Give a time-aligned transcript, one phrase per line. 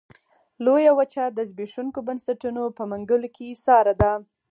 [0.65, 4.11] لویه وچه د زبېښونکو بنسټونو په منګلو کې ایساره ده.